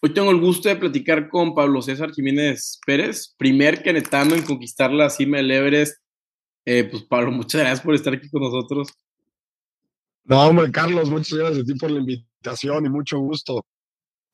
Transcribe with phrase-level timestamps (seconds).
[0.00, 4.92] Hoy tengo el gusto de platicar con Pablo César Jiménez Pérez, primer canetano en conquistar
[4.92, 6.00] la cima del Everest.
[6.64, 8.88] Eh, pues Pablo, muchas gracias por estar aquí con nosotros.
[10.22, 13.64] No, hombre, Carlos, muchas gracias a ti por la invitación y mucho gusto.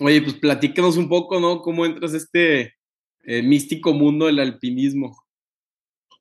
[0.00, 1.62] Oye, pues platícanos un poco, ¿no?
[1.62, 2.74] ¿Cómo entras a este
[3.22, 5.16] eh, místico mundo del alpinismo?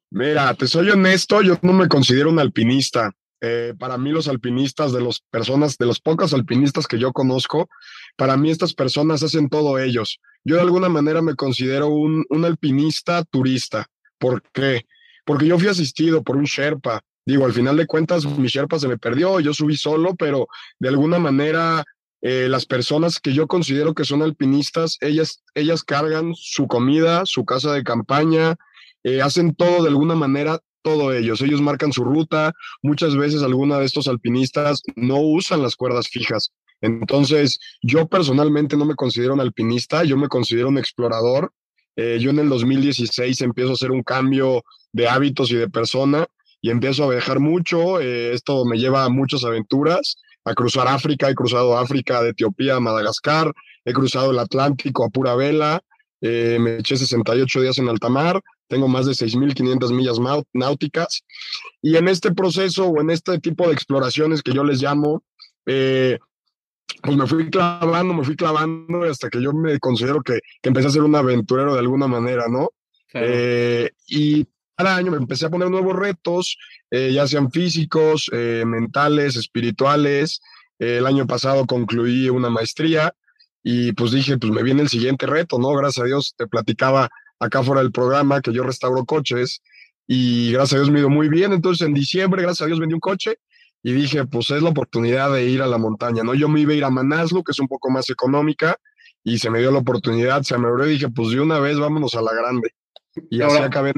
[0.10, 3.12] Mira, te soy honesto, yo no me considero un alpinista.
[3.46, 7.68] Eh, para mí los alpinistas, de las personas, de los pocos alpinistas que yo conozco,
[8.16, 10.22] para mí estas personas hacen todo ellos.
[10.46, 13.86] Yo de alguna manera me considero un, alpinista turista.
[14.18, 14.86] ¿Por qué?
[15.26, 17.02] Porque yo fui asistido por un Sherpa.
[17.26, 20.48] Digo, al final de cuentas, mi Sherpa se me perdió, yo subí solo, pero
[20.80, 21.84] de alguna manera
[22.22, 27.44] eh, las personas que yo considero que son alpinistas, ellas, ellas cargan su comida, su
[27.44, 28.56] casa de campaña,
[29.04, 31.42] eh, hacen todo de alguna manera todo ellos.
[31.42, 32.54] Ellos marcan su ruta.
[32.82, 36.52] Muchas veces alguna de estos alpinistas no usan las cuerdas fijas.
[36.82, 41.54] Entonces, yo personalmente no me considero un alpinista, yo me considero un explorador.
[41.96, 46.28] Eh, yo en el 2016 empiezo a hacer un cambio de hábitos y de persona
[46.62, 48.02] y empiezo a viajar mucho.
[48.02, 51.30] Eh, esto me lleva a muchas aventuras, a cruzar África.
[51.30, 53.54] He cruzado África de Etiopía a Madagascar,
[53.86, 55.82] he cruzado el Atlántico a pura vela,
[56.22, 60.18] eh, me eché 68 días en alta mar, tengo más de 6.500 millas
[60.54, 61.24] náuticas.
[61.82, 65.24] Y en este proceso o en este tipo de exploraciones que yo les llamo,
[65.66, 66.18] eh,
[67.02, 70.88] pues me fui clavando, me fui clavando hasta que yo me considero que, que empecé
[70.88, 72.72] a ser un aventurero de alguna manera, ¿no?
[73.14, 76.58] Eh, y cada año me empecé a poner nuevos retos,
[76.90, 80.42] eh, ya sean físicos, mentales, espirituales.
[80.80, 83.14] el año pasado concluí una maestría
[83.64, 85.70] y pues dije, pues me viene el siguiente reto, ¿no?
[85.70, 87.10] Gracias a Dios te platicaba
[87.44, 89.62] acá fuera del programa, que yo restauro coches
[90.08, 91.54] y gracias a Dios me ido muy bien.
[91.54, 93.40] Entonces en diciembre, gracias a Dios, vendí un coche
[93.84, 96.34] y dije, pues es la oportunidad de ir a la montaña, ¿no?
[96.34, 98.78] Yo me iba a ir a Manaslu, que es un poco más económica,
[99.24, 101.78] y se me dio la oportunidad, se me abrió y dije, pues de una vez
[101.78, 102.74] vámonos a la grande.
[103.30, 103.94] Y así acabé.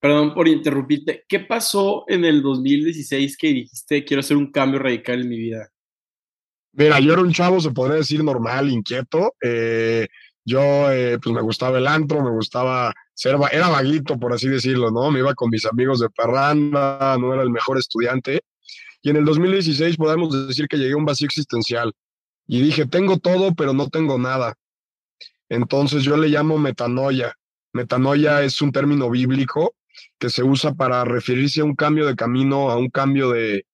[0.00, 1.24] Perdón por interrumpirte.
[1.28, 5.68] ¿Qué pasó en el 2016 que dijiste, quiero hacer un cambio radical en mi vida?
[6.72, 9.34] Mira, yo era un chavo, se podría decir normal, inquieto.
[9.40, 10.08] Eh,
[10.44, 14.90] yo, eh, pues me gustaba el antro, me gustaba ser, era vaguito, por así decirlo,
[14.90, 15.10] ¿no?
[15.10, 18.42] Me iba con mis amigos de parranda, no era el mejor estudiante.
[19.02, 21.92] Y en el 2016 podemos decir que llegué a un vacío existencial.
[22.46, 24.54] Y dije, tengo todo, pero no tengo nada.
[25.48, 27.36] Entonces yo le llamo metanoia.
[27.72, 29.74] Metanoia es un término bíblico
[30.18, 33.66] que se usa para referirse a un cambio de camino, a un cambio de,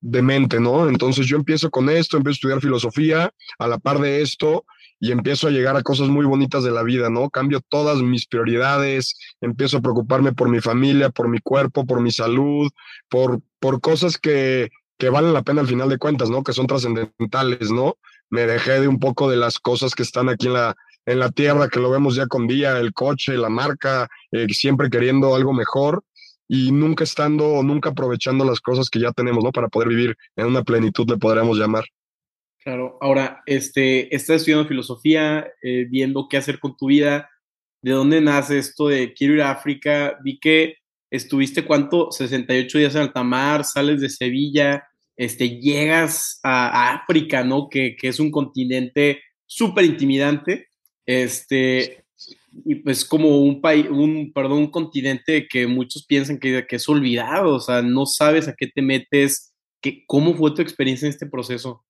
[0.00, 0.88] de mente, ¿no?
[0.88, 4.64] Entonces yo empiezo con esto, empiezo a estudiar filosofía, a la par de esto,
[5.00, 7.30] y empiezo a llegar a cosas muy bonitas de la vida, ¿no?
[7.30, 12.10] Cambio todas mis prioridades, empiezo a preocuparme por mi familia, por mi cuerpo, por mi
[12.10, 12.70] salud,
[13.08, 16.42] por, por cosas que, que valen la pena al final de cuentas, ¿no?
[16.42, 17.96] Que son trascendentales, ¿no?
[18.30, 20.74] Me dejé de un poco de las cosas que están aquí en la,
[21.06, 24.90] en la tierra, que lo vemos ya con día, el coche, la marca, eh, siempre
[24.90, 26.02] queriendo algo mejor
[26.48, 29.52] y nunca estando, nunca aprovechando las cosas que ya tenemos, ¿no?
[29.52, 31.84] Para poder vivir en una plenitud, le podríamos llamar.
[32.66, 37.30] Claro, ahora, este, estás estudiando filosofía, eh, viendo qué hacer con tu vida.
[37.80, 40.18] ¿De dónde nace esto de quiero ir a África?
[40.24, 40.74] Vi que
[41.08, 42.10] estuviste, ¿cuánto?
[42.10, 44.82] 68 días en alta mar, sales de Sevilla,
[45.16, 47.68] este, llegas a, África, ¿no?
[47.68, 50.66] Que, que, es un continente súper intimidante,
[51.06, 52.04] este,
[52.64, 56.88] y pues como un país, un, perdón, un continente que muchos piensan que, que es
[56.88, 61.12] olvidado, o sea, no sabes a qué te metes, que, ¿cómo fue tu experiencia en
[61.12, 61.85] este proceso?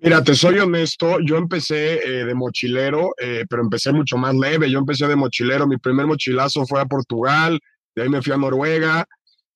[0.00, 4.70] Mira, te soy honesto, yo empecé eh, de mochilero, eh, pero empecé mucho más leve.
[4.70, 7.58] Yo empecé de mochilero, mi primer mochilazo fue a Portugal,
[7.96, 9.04] de ahí me fui a Noruega.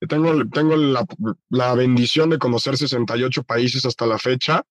[0.08, 1.04] Tengo, tengo la,
[1.50, 4.62] la bendición de conocer 68 países hasta la fecha.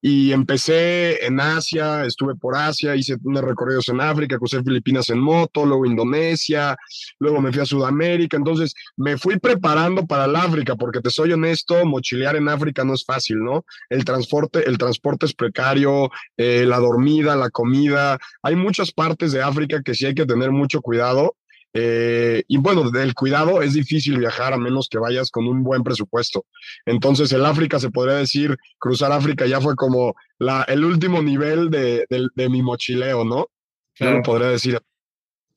[0.00, 5.18] Y empecé en Asia, estuve por Asia, hice unos recorridos en África, crucé Filipinas en
[5.18, 6.76] moto, luego Indonesia,
[7.18, 8.36] luego me fui a Sudamérica.
[8.36, 12.94] Entonces me fui preparando para el África, porque te soy honesto, mochilear en África no
[12.94, 13.64] es fácil, ¿no?
[13.88, 18.18] El transporte, el transporte es precario, eh, la dormida, la comida.
[18.42, 21.34] Hay muchas partes de África que sí hay que tener mucho cuidado
[21.74, 25.82] eh, y bueno, del cuidado es difícil viajar a menos que vayas con un buen
[25.82, 26.44] presupuesto.
[26.86, 31.70] Entonces, el África se podría decir, cruzar África ya fue como la, el último nivel
[31.70, 32.06] de,
[32.48, 33.48] mi mochileo, ¿no?
[33.94, 34.22] Claro.
[34.22, 34.78] podría decir.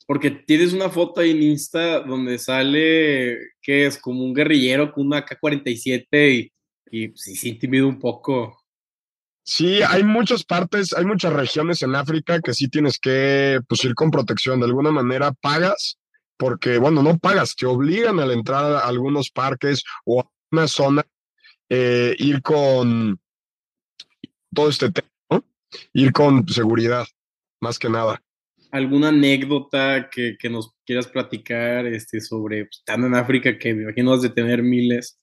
[0.07, 5.05] Porque tienes una foto ahí en Insta donde sale que es como un guerrillero con
[5.07, 6.51] una AK-47 y,
[6.91, 8.57] y pues, sí se intimida un poco.
[9.43, 13.95] Sí, hay muchas partes, hay muchas regiones en África que sí tienes que pues, ir
[13.95, 14.59] con protección.
[14.59, 15.97] De alguna manera pagas
[16.41, 21.05] porque, bueno, no pagas, te obligan a entrar a algunos parques o a una zona,
[21.69, 23.19] eh, ir con
[24.51, 25.43] todo este tema,
[25.93, 27.05] ir con seguridad,
[27.59, 28.23] más que nada.
[28.71, 33.83] ¿Alguna anécdota que, que nos quieras platicar este, sobre pues, estando en África, que me
[33.83, 35.19] imagino has de tener miles?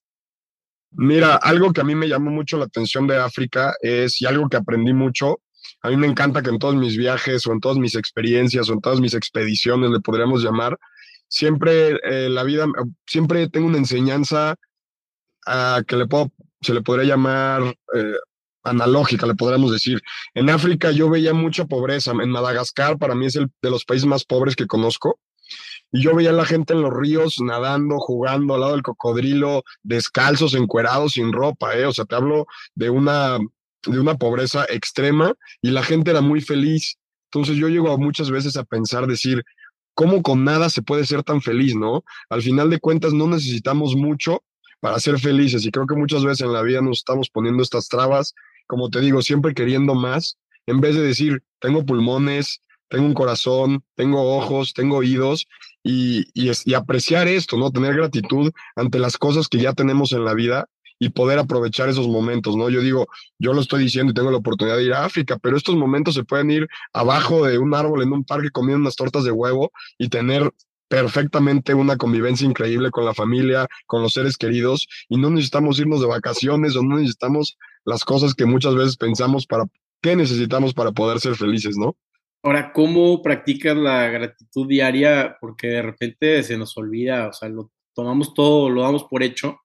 [0.92, 4.48] Mira, algo que a mí me llamó mucho la atención de África es, y algo
[4.48, 5.40] que aprendí mucho,
[5.82, 8.74] a mí me encanta que en todos mis viajes o en todas mis experiencias o
[8.74, 10.78] en todas mis expediciones, le podríamos llamar,
[11.28, 12.66] siempre eh, la vida,
[13.06, 14.56] siempre tengo una enseñanza
[15.46, 17.62] a que le puedo, se le podría llamar
[17.94, 18.16] eh,
[18.64, 20.00] analógica, le podríamos decir.
[20.34, 22.12] En África yo veía mucha pobreza.
[22.12, 25.18] En Madagascar, para mí es el de los países más pobres que conozco.
[25.90, 29.64] Y yo veía a la gente en los ríos nadando, jugando al lado del cocodrilo,
[29.82, 31.86] descalzos, encuerados, sin ropa, ¿eh?
[31.86, 33.38] O sea, te hablo de una,
[33.86, 35.32] de una pobreza extrema
[35.62, 36.98] y la gente era muy feliz.
[37.32, 39.42] Entonces yo llego muchas veces a pensar, decir,
[39.98, 42.04] ¿cómo con nada se puede ser tan feliz, no?
[42.30, 44.44] Al final de cuentas no necesitamos mucho
[44.78, 47.88] para ser felices y creo que muchas veces en la vida nos estamos poniendo estas
[47.88, 48.32] trabas,
[48.68, 53.82] como te digo, siempre queriendo más, en vez de decir, tengo pulmones, tengo un corazón,
[53.96, 55.48] tengo ojos, tengo oídos
[55.82, 57.72] y, y, apreciar esto, ¿no?
[57.72, 60.68] Tener gratitud ante las cosas que ya tenemos en la vida
[60.98, 62.68] y poder aprovechar esos momentos, ¿no?
[62.70, 63.06] Yo digo,
[63.38, 66.14] yo lo estoy diciendo y tengo la oportunidad de ir a África, pero estos momentos
[66.14, 69.72] se pueden ir abajo de un árbol en un parque comiendo unas tortas de huevo
[69.98, 70.52] y tener
[70.88, 76.00] perfectamente una convivencia increíble con la familia, con los seres queridos y no necesitamos irnos
[76.00, 79.64] de vacaciones o no necesitamos las cosas que muchas veces pensamos para
[80.00, 81.96] qué necesitamos para poder ser felices, ¿no?
[82.42, 85.36] Ahora, ¿cómo practicas la gratitud diaria?
[85.40, 89.58] Porque de repente se nos olvida, o sea, lo tomamos todo, lo damos por hecho.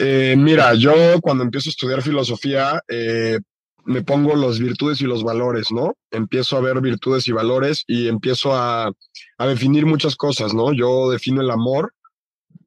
[0.00, 3.40] Eh, mira, yo cuando empiezo a estudiar filosofía, eh,
[3.84, 5.94] me pongo las virtudes y los valores, ¿no?
[6.12, 8.92] Empiezo a ver virtudes y valores y empiezo a,
[9.38, 10.72] a definir muchas cosas, ¿no?
[10.72, 11.94] Yo defino el amor,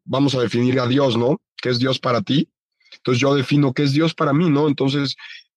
[0.04, 1.40] vamos a definir a Dios, ¿no?
[1.62, 2.50] ¿Qué es Dios para ti?
[2.98, 4.68] Entonces yo defino qué es Dios para mí, ¿no?
[4.68, 5.16] Entonces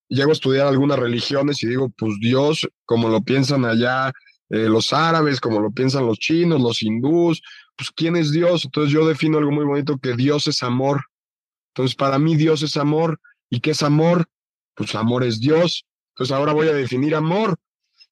[0.09, 4.13] llego a estudiar algunas religiones y digo, pues Dios, como lo piensan allá
[4.51, 7.43] eh, los árabes, como lo piensan los chinos, los hindús,
[7.77, 8.65] pues ¿quién es Dios?
[8.65, 11.03] Entonces yo defino algo muy bonito, que Dios es amor.
[11.75, 13.21] Entonces para mí Dios es amor.
[13.51, 14.27] ¿Y qué es amor?
[14.75, 15.85] Pues amor es Dios.
[16.13, 17.57] Entonces ahora voy a definir amor.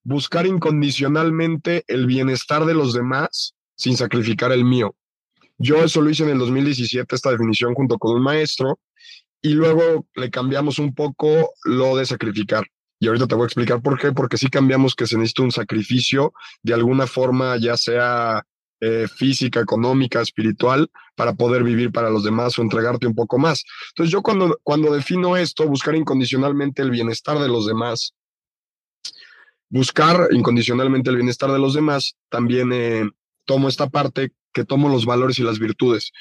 [0.03, 4.95] Buscar incondicionalmente el bienestar de los demás sin sacrificar el mío.
[5.57, 8.79] Yo eso lo hice en el 2017, esta definición junto con un maestro,
[9.41, 12.65] y luego le cambiamos un poco lo de sacrificar.
[12.99, 15.51] Y ahorita te voy a explicar por qué, porque sí cambiamos que se necesita un
[15.51, 16.33] sacrificio
[16.63, 18.45] de alguna forma, ya sea
[18.85, 23.63] eh, física, económica, espiritual, para poder vivir para los demás o entregarte un poco más.
[23.89, 28.13] Entonces yo cuando, cuando defino esto, buscar incondicionalmente el bienestar de los demás,
[29.69, 33.09] buscar incondicionalmente el bienestar de los demás, también eh,
[33.45, 36.11] tomo esta parte que tomo los valores y las virtudes.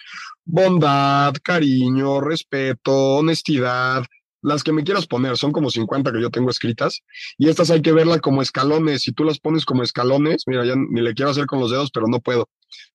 [0.45, 4.05] Bondad, cariño, respeto, honestidad,
[4.43, 7.03] las que me quieras poner, son como 50 que yo tengo escritas,
[7.39, 9.03] y estas hay que verlas como escalones.
[9.03, 11.91] Si tú las pones como escalones, mira, ya ni le quiero hacer con los dedos,
[11.93, 12.49] pero no puedo.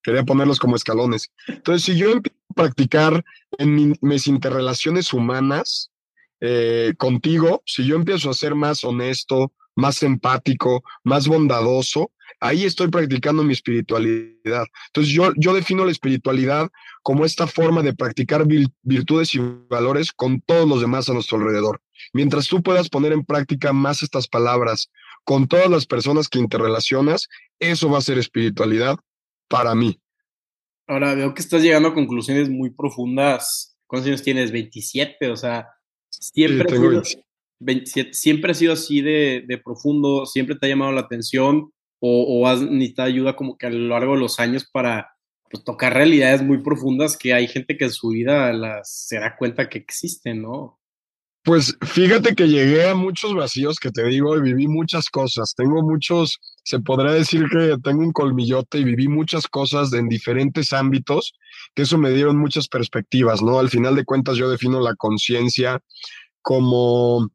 [0.03, 1.31] Quería ponerlos como escalones.
[1.47, 3.23] Entonces, si yo empiezo a practicar
[3.57, 5.91] en mis interrelaciones humanas
[6.41, 12.89] eh, contigo, si yo empiezo a ser más honesto, más empático, más bondadoso, ahí estoy
[12.89, 14.65] practicando mi espiritualidad.
[14.87, 16.69] Entonces yo, yo defino la espiritualidad
[17.03, 18.45] como esta forma de practicar
[18.81, 19.39] virtudes y
[19.69, 21.81] valores con todos los demás a nuestro alrededor.
[22.11, 24.89] Mientras tú puedas poner en práctica más estas palabras
[25.23, 27.27] con todas las personas que interrelacionas,
[27.59, 28.97] eso va a ser espiritualidad
[29.47, 29.99] para mí.
[30.87, 33.77] Ahora veo que estás llegando a conclusiones muy profundas.
[33.85, 34.51] ¿Cuántos años tienes?
[34.51, 35.67] 27, o sea,
[36.09, 36.65] siempre,
[38.11, 42.61] siempre ha sido así de, de, profundo, siempre te ha llamado la atención o, has
[42.61, 45.09] necesitado ayuda como que a lo largo de los años para
[45.49, 49.35] pues, tocar realidades muy profundas que hay gente que en su vida las, se da
[49.35, 50.79] cuenta que existen, ¿no?
[51.43, 55.55] Pues fíjate que llegué a muchos vacíos que te digo y viví muchas cosas.
[55.55, 60.73] Tengo muchos, se podría decir que tengo un colmillote y viví muchas cosas en diferentes
[60.73, 61.31] ámbitos,
[61.73, 63.59] que eso me dieron muchas perspectivas, ¿no?
[63.59, 65.79] Al final de cuentas yo defino la conciencia
[66.41, 67.29] como,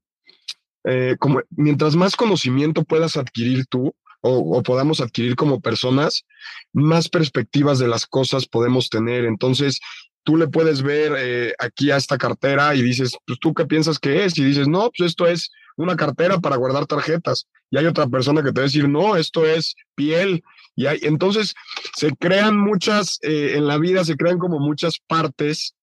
[0.84, 6.24] eh, como, mientras más conocimiento puedas adquirir tú, o, podamos adquirir como personas,
[6.72, 9.24] más perspectivas de las cosas podemos tener.
[9.24, 9.80] Entonces,
[10.22, 13.98] tú le puedes ver eh, aquí a esta cartera y dices, pues tú qué piensas
[13.98, 14.38] que es?
[14.38, 17.48] Y dices, no, pues esto es una cartera para guardar tarjetas.
[17.70, 20.44] Y hay otra persona que te va a decir, no, esto es piel.
[20.76, 21.54] Y hay, entonces
[21.96, 25.74] se crean muchas, eh, en la vida se crean como muchas partes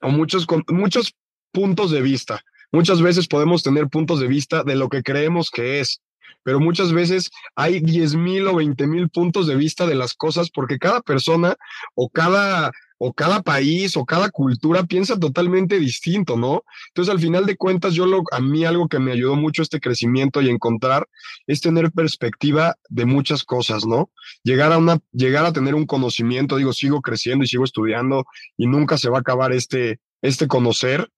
[0.00, 1.14] o muchos, muchos
[1.52, 2.44] puntos de vista.
[2.72, 6.00] Muchas veces podemos tener puntos de vista de lo que creemos que es
[6.42, 10.50] pero muchas veces hay 10 mil o 20 mil puntos de vista de las cosas
[10.50, 11.56] porque cada persona
[11.94, 12.70] o cada
[13.02, 16.64] o cada país o cada cultura piensa totalmente distinto, ¿no?
[16.88, 19.80] Entonces, al final de cuentas, yo lo, a mí algo que me ayudó mucho este
[19.80, 21.08] crecimiento y encontrar
[21.46, 24.10] es tener perspectiva de muchas cosas, ¿no?
[24.42, 28.26] Llegar a una, llegar a tener un conocimiento, digo, sigo creciendo y sigo estudiando
[28.58, 31.08] y nunca se va a acabar este, este conocer,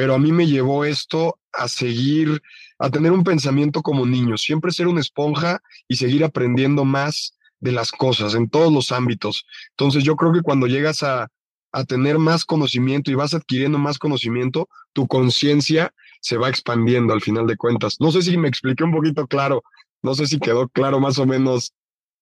[0.00, 2.40] pero a mí me llevó esto a seguir,
[2.78, 7.72] a tener un pensamiento como niño, siempre ser una esponja y seguir aprendiendo más de
[7.72, 9.44] las cosas en todos los ámbitos.
[9.72, 11.28] Entonces yo creo que cuando llegas a,
[11.72, 15.92] a tener más conocimiento y vas adquiriendo más conocimiento, tu conciencia
[16.22, 17.96] se va expandiendo al final de cuentas.
[18.00, 19.62] No sé si me expliqué un poquito claro,
[20.00, 21.74] no sé si quedó claro más o menos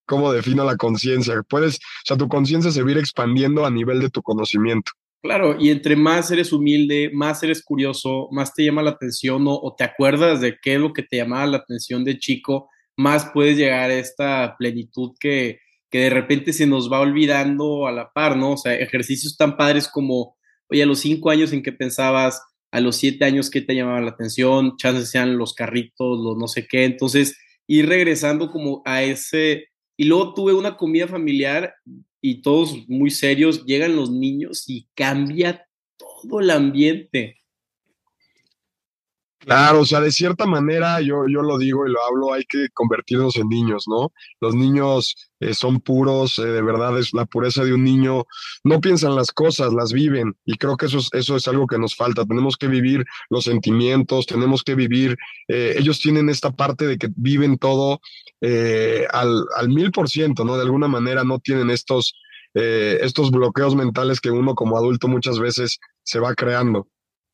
[0.05, 1.41] cómo defino la conciencia.
[1.49, 4.91] Puedes, o sea, tu conciencia se va a ir expandiendo a nivel de tu conocimiento.
[5.23, 9.75] Claro, y entre más eres humilde, más eres curioso, más te llama la atención o,
[9.77, 13.57] te acuerdas de qué es lo que te llamaba la atención de chico, más puedes
[13.57, 15.59] llegar a esta plenitud que,
[15.91, 18.53] que de repente se nos va olvidando a la par, ¿no?
[18.53, 20.37] O sea, ejercicios tan padres como,
[20.69, 24.01] oye, a los cinco años en que pensabas, a los siete años que te llamaba
[24.01, 29.03] la atención, chances sean los carritos, los no sé qué, entonces ir regresando como a
[29.03, 31.75] ese, y luego tuve una comida familiar
[32.21, 37.38] y todos muy serios, llegan los niños y cambia todo el ambiente.
[39.49, 42.69] Claro, o sea, de cierta manera, yo, yo lo digo y lo hablo, hay que
[42.75, 44.13] convertirnos en niños, ¿no?
[44.43, 48.27] Los niños eh, son puros, eh, de verdad es la pureza de un niño,
[48.63, 51.79] no piensan las cosas, las viven, y creo que eso es, eso es algo que
[51.79, 55.17] nos falta, tenemos que vivir los sentimientos, tenemos que vivir,
[55.49, 58.01] eh, ellos tienen esta parte de que viven todo
[58.43, 60.57] al, al mil por ciento, ¿no?
[60.57, 62.13] De alguna manera no tienen estos,
[62.55, 66.87] estos bloqueos mentales que uno como adulto muchas veces se va creando.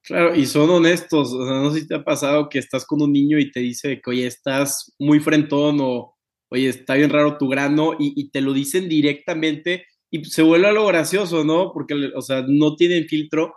[0.04, 1.32] Claro, y son honestos.
[1.32, 3.60] O sea, no sé si te ha pasado que estás con un niño y te
[3.60, 6.14] dice que, oye, estás muy frentón o,
[6.50, 10.86] oye, está bien raro tu grano, y, te lo dicen directamente y se vuelve algo
[10.86, 11.72] gracioso, ¿no?
[11.72, 13.54] Porque, o sea, no tienen filtro.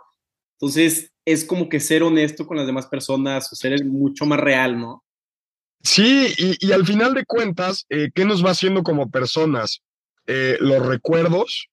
[0.58, 4.80] Entonces, es como que ser honesto con las demás personas o ser mucho más real,
[4.80, 5.04] ¿no?
[5.82, 9.82] Sí, y, y al final de cuentas, eh, ¿qué nos va haciendo como personas?
[10.26, 11.68] Eh, los recuerdos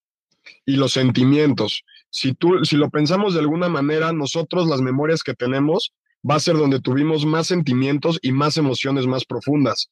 [0.65, 1.83] y los sentimientos
[2.15, 5.91] si, tú, si lo pensamos de alguna manera, nosotros las memorias que tenemos
[6.27, 9.89] va a ser donde tuvimos más sentimientos y más emociones más profundas.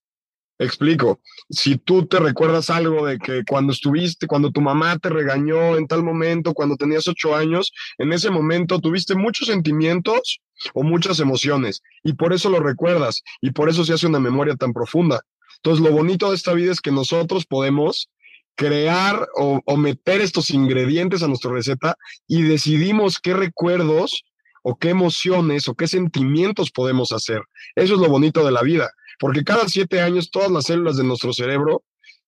[0.58, 5.76] Explico, si tú te recuerdas algo de que cuando estuviste, cuando tu mamá te regañó
[5.76, 10.40] en tal momento, cuando tenías ocho años, en ese momento tuviste muchos sentimientos
[10.74, 14.56] o muchas emociones y por eso lo recuerdas y por eso se hace una memoria
[14.56, 15.20] tan profunda.
[15.58, 18.10] Entonces, lo bonito de esta vida es que nosotros podemos
[18.56, 24.24] crear o, meter estos ingredientes a nuestra receta y decidimos qué recuerdos
[24.62, 27.42] o qué emociones o qué sentimientos podemos hacer.
[27.76, 31.04] Eso es lo bonito de la vida, porque cada siete años todas las células de
[31.04, 31.84] nuestro cerebro,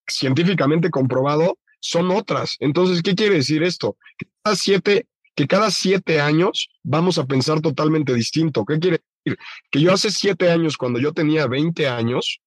[0.07, 2.57] científicamente comprobado, son otras.
[2.59, 3.97] Entonces, ¿qué quiere decir esto?
[4.17, 8.65] Que cada siete, que cada siete años vamos a pensar totalmente distinto.
[8.65, 9.39] ¿Qué quiere decir?
[9.69, 12.41] Que yo hace siete años, cuando yo tenía 20 años,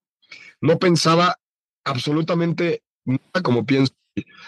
[0.61, 1.37] no pensaba
[1.85, 2.82] absolutamente
[3.42, 3.92] como pienso.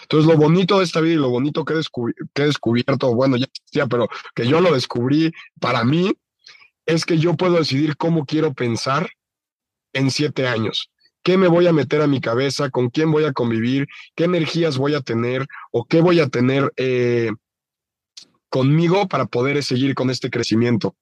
[0.03, 3.87] Entonces, lo bonito de esta vida y lo bonito que he, descubierto, bueno, ya existía,
[3.87, 6.13] pero que yo lo descubrí para mí,
[6.85, 9.09] es que yo puedo decidir cómo quiero pensar
[9.93, 10.89] en siete años.
[11.23, 12.69] ¿Qué me voy a meter a mi cabeza?
[12.69, 13.87] ¿Con quién voy a convivir?
[14.15, 15.45] ¿Qué energías voy a tener?
[15.71, 17.31] ¿O qué voy a tener eh,
[18.49, 20.95] conmigo para poder seguir con este crecimiento?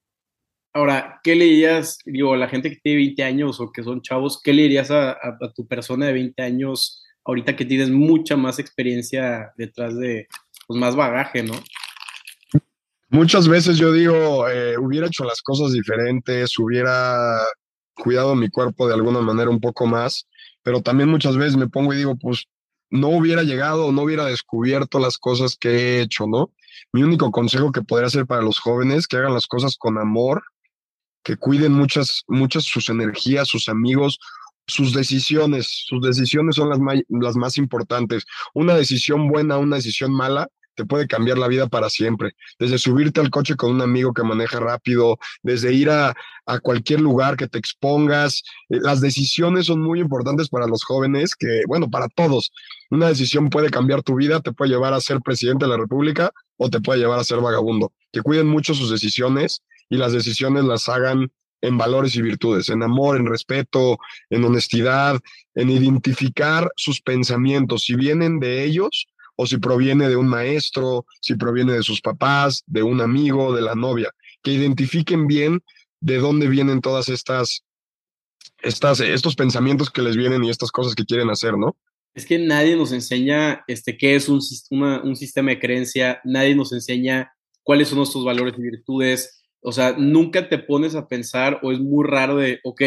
[0.73, 4.01] Ahora, ¿qué le dirías, digo, a la gente que tiene 20 años o que son
[4.01, 5.17] chavos, qué le dirías a
[5.55, 10.27] tu persona de 20 años ahorita que tienes mucha más experiencia detrás de,
[10.67, 11.53] pues más bagaje, ¿no?
[13.09, 17.39] Muchas veces yo digo, eh, hubiera hecho las cosas diferentes, hubiera
[17.95, 20.27] cuidado mi cuerpo de alguna manera un poco más,
[20.63, 22.45] pero también muchas veces me pongo y digo, pues
[22.91, 26.51] no hubiera llegado, no hubiera descubierto las cosas que he hecho, ¿no?
[26.93, 30.43] Mi único consejo que podría hacer para los jóvenes, que hagan las cosas con amor,
[31.24, 34.19] que cuiden muchas, muchas sus energías, sus amigos,
[34.69, 38.25] sus decisiones, sus decisiones son las, las más importantes.
[38.53, 40.47] Una decisión buena, una decisión mala,
[40.79, 42.31] te puede cambiar la vida para siempre.
[42.57, 47.01] Desde subirte al coche con un amigo que maneja rápido, desde ir a, a, cualquier
[47.01, 48.43] lugar que te expongas.
[48.69, 52.53] Eh, las decisiones son muy importantes para los jóvenes, que, bueno, para todos.
[52.89, 56.31] Una decisión puede cambiar tu vida, te puede llevar a ser presidente de la República
[56.55, 57.91] o te puede llevar a ser vagabundo.
[58.13, 61.29] Que cuiden mucho sus decisiones y las decisiones las hagan
[61.61, 63.97] en valores y virtudes, en amor, en respeto,
[64.29, 65.19] en honestidad,
[65.55, 71.35] en identificar sus pensamientos, si vienen de ellos o si proviene de un maestro, si
[71.35, 74.11] proviene de sus papás, de un amigo, de la novia,
[74.41, 75.63] que identifiquen bien
[76.01, 77.63] de dónde vienen todas estas,
[78.61, 81.77] estas estos pensamientos que les vienen y estas cosas que quieren hacer, ¿no?
[82.13, 86.73] es que nadie nos enseña este, qué es un, un sistema de creencia, nadie nos
[86.73, 87.31] enseña
[87.63, 89.38] cuáles son nuestros valores y virtudes.
[89.61, 92.81] O sea, nunca te pones a pensar o es muy raro de, ok,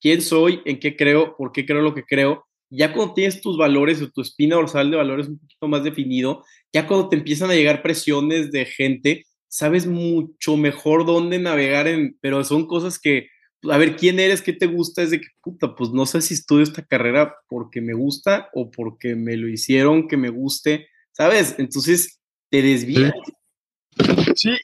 [0.00, 0.60] ¿quién soy?
[0.64, 1.36] ¿En qué creo?
[1.36, 2.44] ¿Por qué creo lo que creo?
[2.70, 6.44] Ya cuando tienes tus valores o tu espina dorsal de valores un poquito más definido,
[6.72, 12.16] ya cuando te empiezan a llegar presiones de gente, sabes mucho mejor dónde navegar en,
[12.20, 13.28] pero son cosas que
[13.70, 14.42] a ver, ¿quién eres?
[14.42, 15.02] ¿Qué te gusta?
[15.02, 18.70] Es de que, puta, pues no sé si estudio esta carrera porque me gusta o
[18.70, 21.54] porque me lo hicieron que me guste, ¿sabes?
[21.58, 23.12] Entonces te desvías.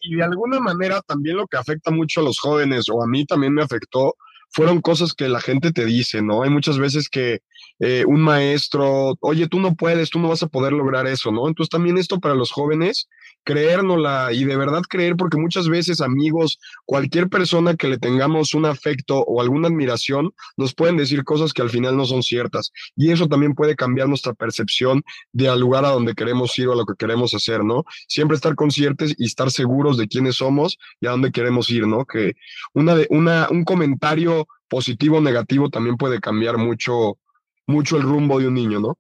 [0.03, 3.25] Y de alguna manera también lo que afecta mucho a los jóvenes, o a mí
[3.25, 4.17] también me afectó,
[4.51, 6.43] fueron cosas que la gente te dice, ¿no?
[6.43, 7.41] Hay muchas veces que
[7.81, 11.49] eh, un maestro, oye, tú no puedes, tú no vas a poder lograr eso, ¿no?
[11.49, 13.09] Entonces también esto para los jóvenes
[13.49, 18.67] creérnosla y de verdad creer, porque muchas veces amigos, cualquier persona que le tengamos un
[18.67, 22.73] afecto o alguna admiración, nos pueden decir cosas que al final no son ciertas.
[22.95, 25.03] Y eso también puede cambiar nuestra percepción
[25.33, 27.85] de al lugar a donde queremos ir o a lo que queremos hacer, ¿no?
[28.07, 32.05] Siempre estar conscientes y estar seguros de quiénes somos y a dónde queremos ir, ¿no?
[32.05, 32.35] Que
[32.75, 34.38] una de, una, un comentario
[34.69, 37.19] positivo o negativo también puede cambiar mucho,
[37.67, 38.99] mucho el rumbo de un niño, ¿no?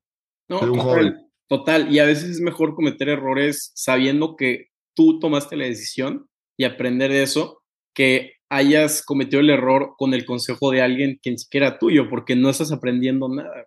[0.48, 1.30] no de un joven.
[1.48, 6.64] Total, y a veces es mejor cometer errores sabiendo que tú tomaste la decisión y
[6.64, 7.62] aprender de eso,
[7.94, 12.36] que hayas cometido el error con el consejo de alguien que ni siquiera tuyo, porque
[12.36, 13.66] no estás aprendiendo nada.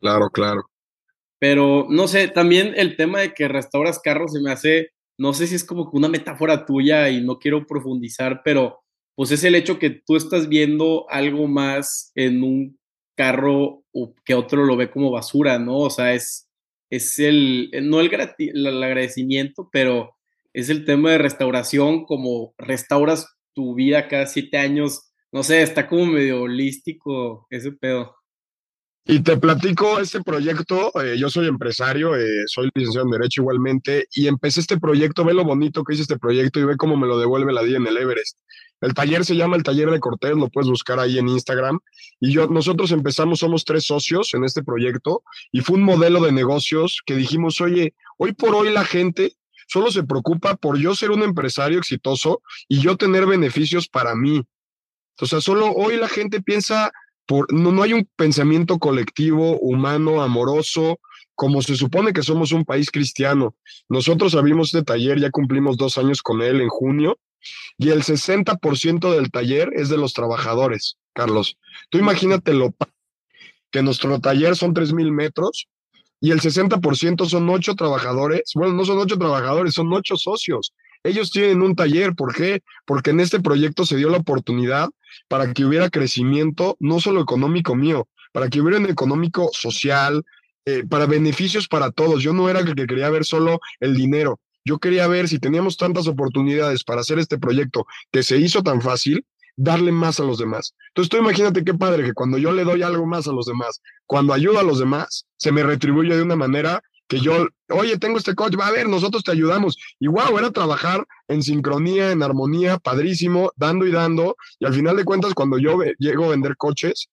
[0.00, 0.62] Claro, claro.
[1.38, 5.46] Pero no sé, también el tema de que restauras carros se me hace, no sé
[5.46, 8.81] si es como una metáfora tuya y no quiero profundizar, pero
[9.14, 12.78] pues es el hecho que tú estás viendo algo más en un
[13.16, 13.84] carro
[14.24, 15.78] que otro lo ve como basura, ¿no?
[15.78, 16.48] O sea, es,
[16.90, 20.14] es el, no el, el agradecimiento, pero
[20.52, 25.88] es el tema de restauración, como restauras tu vida cada siete años, no sé, está
[25.88, 28.14] como medio holístico ese pedo.
[29.04, 34.06] Y te platico este proyecto, eh, yo soy empresario, eh, soy licenciado en Derecho igualmente,
[34.14, 37.08] y empecé este proyecto, ve lo bonito que hice este proyecto y ve cómo me
[37.08, 38.38] lo devuelve la día en el Everest.
[38.80, 41.78] El taller se llama el Taller de Cortés, lo puedes buscar ahí en Instagram.
[42.18, 46.32] Y yo, nosotros empezamos, somos tres socios en este proyecto y fue un modelo de
[46.32, 49.36] negocios que dijimos, oye, hoy por hoy la gente
[49.68, 54.42] solo se preocupa por yo ser un empresario exitoso y yo tener beneficios para mí.
[55.20, 56.90] O sea, solo hoy la gente piensa,
[57.32, 61.00] por, no, no hay un pensamiento colectivo, humano, amoroso,
[61.34, 63.56] como se supone que somos un país cristiano.
[63.88, 67.18] Nosotros abrimos este taller, ya cumplimos dos años con él en junio,
[67.78, 71.56] y el 60% del taller es de los trabajadores, Carlos.
[71.88, 72.74] Tú imagínate lo
[73.70, 75.68] que nuestro taller son 3.000 metros
[76.20, 78.42] y el 60% son ocho trabajadores.
[78.54, 80.74] Bueno, no son ocho trabajadores, son ocho socios.
[81.04, 82.62] Ellos tienen un taller, ¿por qué?
[82.86, 84.88] Porque en este proyecto se dio la oportunidad
[85.28, 90.24] para que hubiera crecimiento, no solo económico mío, para que hubiera un económico social,
[90.64, 92.22] eh, para beneficios para todos.
[92.22, 95.76] Yo no era el que quería ver solo el dinero, yo quería ver si teníamos
[95.76, 100.38] tantas oportunidades para hacer este proyecto que se hizo tan fácil, darle más a los
[100.38, 100.74] demás.
[100.88, 103.80] Entonces tú imagínate qué padre que cuando yo le doy algo más a los demás,
[104.06, 108.18] cuando ayudo a los demás, se me retribuye de una manera que yo, oye, tengo
[108.18, 109.76] este coche, va a ver, nosotros te ayudamos.
[110.00, 114.36] Y wow, era trabajar en sincronía, en armonía, padrísimo, dando y dando.
[114.58, 117.08] Y al final de cuentas, cuando yo llego a vender coches,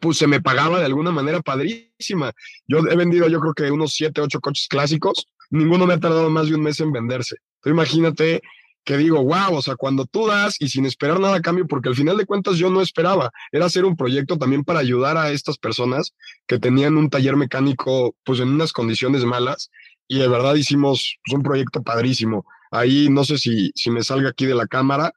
[0.00, 2.32] pues se me pagaba de alguna manera padrísima.
[2.66, 6.30] Yo he vendido, yo creo que unos siete, ocho coches clásicos ninguno me ha tardado
[6.30, 7.36] más de un mes en venderse.
[7.56, 8.42] Entonces imagínate
[8.84, 11.88] que digo, wow, o sea, cuando tú das y sin esperar nada a cambio, porque
[11.88, 15.30] al final de cuentas yo no esperaba, era hacer un proyecto también para ayudar a
[15.30, 16.14] estas personas
[16.46, 19.70] que tenían un taller mecánico pues en unas condiciones malas
[20.08, 22.44] y de verdad hicimos pues, un proyecto padrísimo.
[22.70, 25.12] Ahí no sé si, si me salga aquí de la cámara,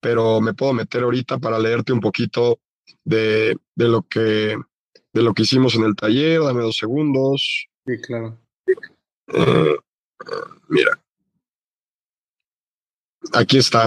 [0.00, 2.60] pero me puedo meter ahorita para leerte un poquito
[3.04, 4.56] de, de lo que
[5.14, 7.68] de lo que hicimos en el taller, dame dos segundos.
[7.86, 8.36] Sí, claro.
[9.28, 9.76] Eh,
[10.68, 11.03] mira.
[13.32, 13.86] Aquí está.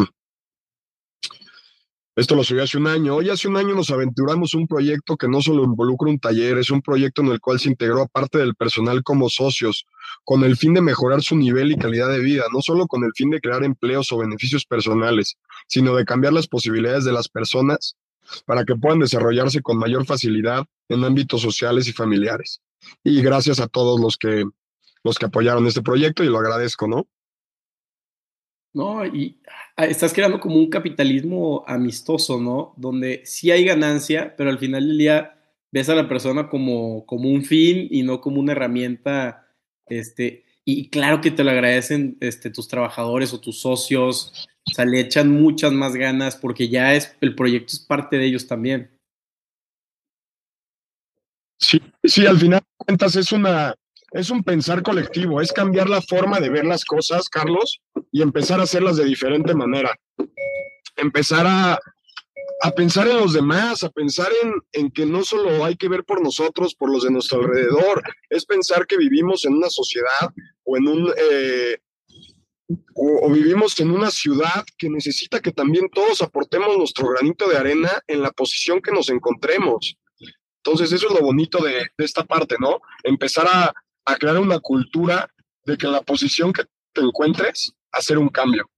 [2.15, 3.15] Esto lo subí hace un año.
[3.15, 6.71] Hoy hace un año nos aventuramos un proyecto que no solo involucra un taller, es
[6.71, 9.85] un proyecto en el cual se integró a parte del personal como socios,
[10.23, 13.11] con el fin de mejorar su nivel y calidad de vida, no solo con el
[13.15, 17.95] fin de crear empleos o beneficios personales, sino de cambiar las posibilidades de las personas
[18.47, 22.61] para que puedan desarrollarse con mayor facilidad en ámbitos sociales y familiares.
[23.03, 24.43] Y gracias a todos los que
[25.03, 27.07] los que apoyaron este proyecto y lo agradezco, ¿no?
[28.73, 29.39] No, y
[29.75, 32.73] ah, estás creando como un capitalismo amistoso, ¿no?
[32.77, 35.39] Donde sí hay ganancia, pero al final del día
[35.71, 39.47] ves a la persona como, como un fin y no como una herramienta,
[39.87, 44.85] este, y claro que te lo agradecen este, tus trabajadores o tus socios, o sea,
[44.85, 48.91] le echan muchas más ganas porque ya es, el proyecto es parte de ellos también.
[51.59, 53.73] Sí, sí, al final de cuentas es una,
[54.11, 58.59] es un pensar colectivo, es cambiar la forma de ver las cosas, Carlos, y empezar
[58.59, 59.97] a hacerlas de diferente manera.
[60.95, 61.79] Empezar a,
[62.61, 66.03] a pensar en los demás, a pensar en, en, que no solo hay que ver
[66.05, 70.31] por nosotros, por los de nuestro alrededor, es pensar que vivimos en una sociedad
[70.63, 71.13] o en un...
[71.17, 71.77] Eh,
[72.95, 77.55] o, o, vivimos en una ciudad que necesita que también todos aportemos nuestro granito de
[77.55, 79.97] arena en la posición que nos encontremos.
[80.57, 82.81] Entonces, eso es lo bonito de, de esta parte, ¿no?
[83.05, 83.73] Empezar a,
[84.07, 85.29] a, crear una cultura
[85.65, 88.69] de que en la posición que te encuentres, hacer un cambio.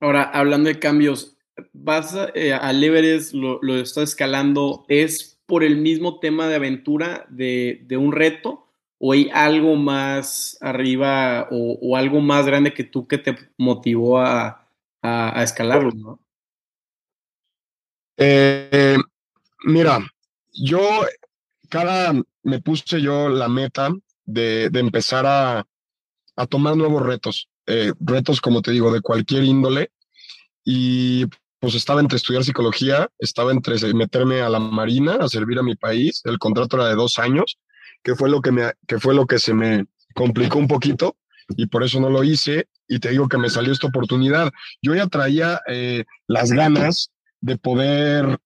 [0.00, 1.36] Ahora, hablando de cambios,
[1.72, 7.26] vas eh, al Everest, lo, lo estás escalando, ¿es por el mismo tema de aventura
[7.28, 8.66] de, de un reto?
[8.98, 14.18] ¿O hay algo más arriba o, o, algo más grande que tú que te motivó
[14.18, 14.68] a,
[15.02, 15.92] a, a escalarlo?
[15.92, 16.20] ¿no?
[18.16, 18.96] Eh,
[19.64, 20.00] mira,
[20.52, 20.80] yo
[21.68, 23.90] cada me puse yo la meta
[24.28, 25.66] de, empezar a,
[26.36, 29.90] a, tomar nuevos retos, eh, retos como te digo, de cualquier índole.
[30.64, 31.26] Y
[31.58, 35.74] pues estaba entre estudiar psicología, estaba entre meterme a la marina, a servir a mi
[35.74, 36.20] país.
[36.24, 37.58] El contrato era de dos años,
[38.02, 41.16] que fue lo que, me, que, fue lo que se me complicó un poquito
[41.56, 42.68] y por eso no lo hice.
[42.86, 44.52] Y te digo que me salió esta oportunidad.
[44.82, 47.10] Yo ya traía eh, las ganas
[47.40, 48.38] de poder,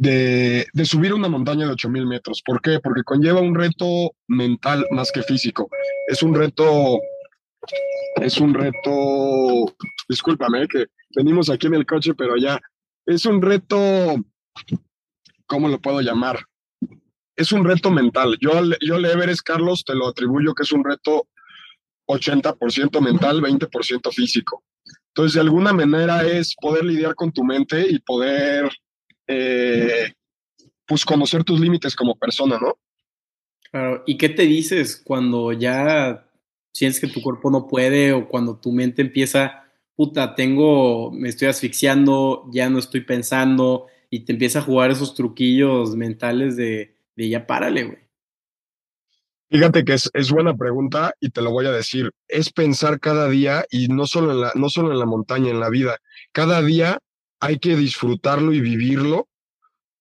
[0.00, 2.42] de, de, subir una montaña de 8000 metros.
[2.42, 2.80] ¿Por qué?
[2.80, 5.68] Porque conlleva un reto mental más que físico.
[6.08, 6.98] Es un reto,
[8.16, 9.76] es un reto,
[10.08, 12.58] discúlpame, que venimos aquí en el coche, pero ya
[13.04, 14.16] es un reto,
[15.46, 16.46] ¿cómo lo puedo llamar?
[17.36, 18.38] Es un reto mental.
[18.40, 21.28] Yo, yo al Carlos, te lo atribuyo que es un reto
[22.06, 24.64] 80% mental, 20% físico.
[25.08, 28.70] Entonces, de alguna manera es poder lidiar con tu mente y poder,
[29.30, 30.12] eh,
[30.86, 32.78] pues, conocer tus límites como persona, ¿no?
[33.70, 34.02] Claro.
[34.06, 36.26] ¿Y qué te dices cuando ya
[36.72, 39.60] sientes que tu cuerpo no puede o cuando tu mente empieza
[40.00, 45.14] puta, tengo, me estoy asfixiando, ya no estoy pensando, y te empieza a jugar esos
[45.14, 47.98] truquillos mentales de, de ya párale, güey.
[49.50, 52.12] Fíjate que es, es, buena pregunta y te lo voy a decir.
[52.28, 55.60] Es pensar cada día y no solo, en la, no solo en la montaña, en
[55.60, 55.98] la vida.
[56.32, 56.98] Cada día
[57.40, 59.28] hay que disfrutarlo y vivirlo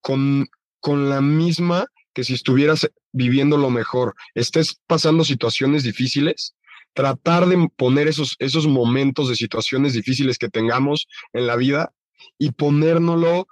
[0.02, 0.48] con,
[0.80, 4.16] con la misma que si estuvieras viviendo lo mejor.
[4.36, 6.56] Estés pasando situaciones difíciles,
[6.94, 11.94] tratar de poner esos, esos momentos de situaciones difíciles que tengamos en la vida
[12.38, 13.48] y ponérnoslo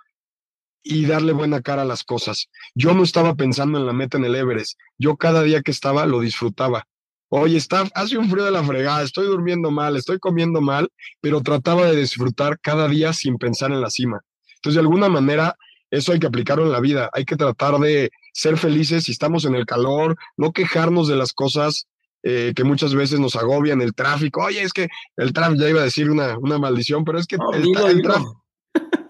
[0.84, 2.50] y darle buena cara a las cosas.
[2.76, 6.06] Yo no estaba pensando en la meta en el Everest, yo cada día que estaba
[6.06, 6.88] lo disfrutaba.
[7.30, 10.90] Oye, está, hace un frío de la fregada, estoy durmiendo mal, estoy comiendo mal,
[11.22, 14.22] pero trataba de disfrutar cada día sin pensar en la cima.
[14.56, 15.58] Entonces, de alguna manera,
[15.92, 17.10] eso hay que aplicarlo en la vida.
[17.13, 21.34] Hay que tratar de ser felices si estamos en el calor, no quejarnos de las
[21.34, 21.88] cosas
[22.24, 24.44] eh, que muchas veces nos agobian, el tráfico.
[24.44, 24.88] Oye, es que
[25.18, 28.02] el tráfico, ya iba a decir una, una maldición, pero es que Oh, el, el
[28.02, 28.46] tráfico,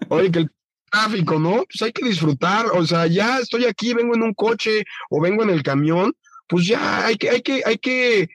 [0.08, 0.50] oye, que el
[0.90, 1.64] tráfico, ¿no?
[1.64, 5.42] Pues hay que disfrutar, o sea, ya estoy aquí, vengo en un coche o vengo
[5.42, 6.12] en el camión,
[6.48, 8.28] pues ya hay que, hay que, hay que,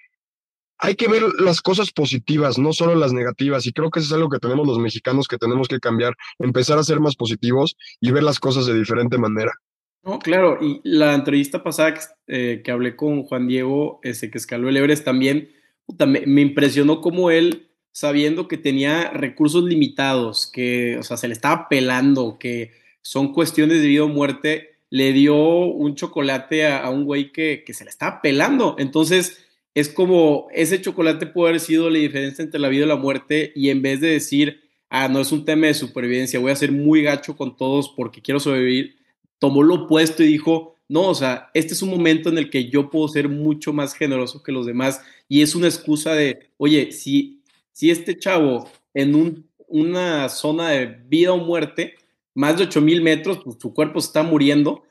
[0.78, 3.66] hay que ver las cosas positivas, no solo las negativas.
[3.66, 6.78] Y creo que eso es algo que tenemos los mexicanos que tenemos que cambiar, empezar
[6.78, 9.54] a ser más positivos y ver las cosas de diferente manera.
[10.04, 14.68] No, claro, y la entrevista pasada que, eh, hablé con Juan Diego, ese que escaló
[14.68, 15.50] el Everest también,
[16.06, 21.34] me, me, impresionó cómo él, sabiendo que tenía recursos limitados, que, o sea, se le
[21.34, 27.06] estaba pelando, que son cuestiones de vida o muerte, le dio un chocolate a, un
[27.06, 28.76] güey que, que se le estaba pelando.
[28.78, 32.96] Entonces, es como ese chocolate puede haber sido la diferencia entre la vida y la
[32.96, 36.56] muerte, y en vez de decir, ah, no es un tema de supervivencia, voy a
[36.56, 38.98] ser muy gacho con todos porque quiero sobrevivir
[39.44, 42.70] tomó lo opuesto y dijo, no, o sea, este es un momento en el que
[42.70, 46.94] yo puedo ser mucho más generoso que los demás y es una excusa de, oye,
[46.94, 51.96] si, si este chavo en un, una zona de vida o muerte,
[52.36, 54.84] más de 8000 metros, pues su cuerpo está muriendo,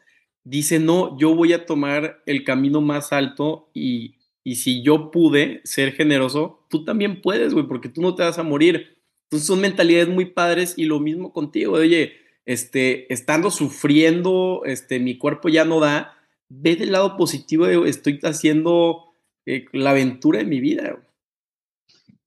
[0.45, 5.61] dice, no, yo voy a tomar el camino más alto y, y si yo pude
[5.65, 8.99] ser generoso, tú también puedes, güey, porque tú no te vas a morir.
[9.25, 12.13] Entonces son mentalidades muy padres y lo mismo contigo, oye,
[12.45, 19.15] este, estando sufriendo, este, mi cuerpo ya no da, ve del lado positivo, estoy haciendo
[19.47, 20.99] eh, la aventura de mi vida.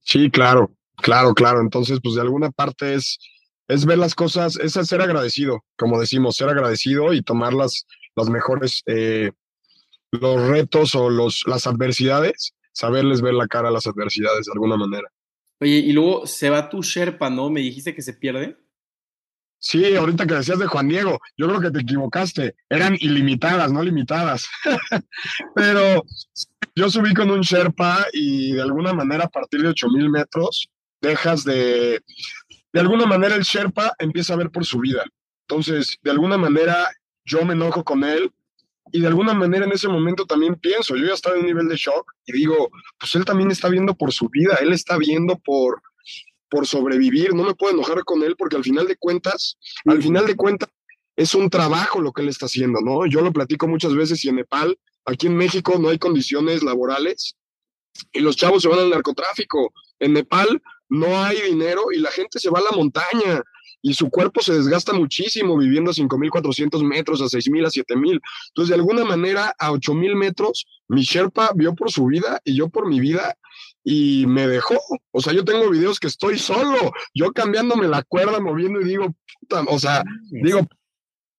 [0.02, 1.62] Sí, claro, claro, claro.
[1.62, 3.20] Entonces, pues de alguna parte es,
[3.68, 8.30] es ver las cosas, es ser agradecido, como decimos, ser agradecido y tomar las, las
[8.30, 9.32] mejores, eh,
[10.12, 14.78] los retos o los, las adversidades, saberles ver la cara a las adversidades de alguna
[14.78, 15.10] manera.
[15.60, 17.50] Oye, y luego se va tu Sherpa, ¿no?
[17.50, 18.58] Me dijiste que se pierde.
[19.58, 22.56] Sí, ahorita que decías de Juan Diego, yo creo que te equivocaste.
[22.70, 24.48] Eran ilimitadas, no limitadas.
[25.56, 26.04] Pero
[26.76, 30.70] yo subí con un Sherpa y de alguna manera a partir de 8000 metros
[31.02, 32.02] dejas de.
[32.76, 35.02] De alguna manera el Sherpa empieza a ver por su vida.
[35.48, 36.90] Entonces, de alguna manera
[37.24, 38.34] yo me enojo con él
[38.92, 41.70] y de alguna manera en ese momento también pienso, yo ya estaba en un nivel
[41.70, 45.38] de shock y digo, pues él también está viendo por su vida, él está viendo
[45.38, 45.82] por,
[46.50, 50.26] por sobrevivir, no me puedo enojar con él porque al final de cuentas, al final
[50.26, 50.68] de cuentas
[51.16, 53.06] es un trabajo lo que él está haciendo, ¿no?
[53.06, 57.38] Yo lo platico muchas veces y en Nepal, aquí en México no hay condiciones laborales
[58.12, 59.74] y los chavos se van al narcotráfico.
[59.98, 63.44] En Nepal no hay dinero y la gente se va a la montaña
[63.82, 68.20] y su cuerpo se desgasta muchísimo viviendo a 5.400 metros, a 6.000, a 7.000.
[68.48, 72.70] Entonces, de alguna manera, a 8.000 metros, mi Sherpa vio por su vida y yo
[72.70, 73.38] por mi vida
[73.84, 74.80] y me dejó.
[75.12, 79.16] O sea, yo tengo videos que estoy solo, yo cambiándome la cuerda, moviendo y digo,
[79.40, 80.68] puta, o sea, digo,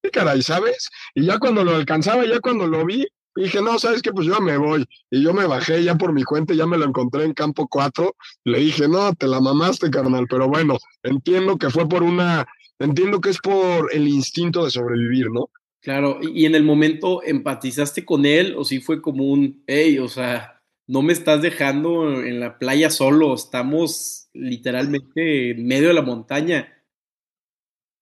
[0.01, 0.89] ¿qué caray, ¿sabes?
[1.17, 3.09] Y ya cuando lo alcanzaba, ya cuando lo vi,
[3.45, 4.13] dije, no, ¿sabes qué?
[4.13, 4.85] Pues yo me voy.
[5.11, 8.15] Y yo me bajé ya por mi cuenta, ya me lo encontré en campo 4.
[8.45, 10.27] Le dije, no, te la mamaste, carnal.
[10.29, 12.47] Pero bueno, entiendo que fue por una,
[12.79, 15.51] entiendo que es por el instinto de sobrevivir, ¿no?
[15.81, 20.09] Claro, y en el momento empatizaste con él o sí fue como un, hey, o
[20.09, 26.03] sea, no me estás dejando en la playa solo, estamos literalmente en medio de la
[26.03, 26.76] montaña.